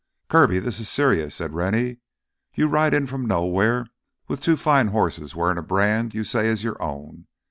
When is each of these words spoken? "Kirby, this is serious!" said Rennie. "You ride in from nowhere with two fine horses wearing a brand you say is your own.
"Kirby, 0.29 0.57
this 0.57 0.79
is 0.79 0.89
serious!" 0.89 1.35
said 1.35 1.53
Rennie. 1.53 1.97
"You 2.55 2.67
ride 2.69 2.95
in 2.95 3.05
from 3.05 3.27
nowhere 3.27 3.85
with 4.27 4.41
two 4.41 4.57
fine 4.57 4.87
horses 4.87 5.35
wearing 5.35 5.59
a 5.59 5.61
brand 5.61 6.15
you 6.15 6.23
say 6.23 6.47
is 6.47 6.63
your 6.63 6.81
own. 6.81 7.27